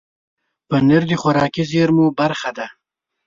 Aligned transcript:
پنېر 0.69 1.03
د 1.09 1.11
خوراکي 1.21 1.63
زېرمو 1.71 2.05
برخه 2.19 2.49
ده. 2.57 2.67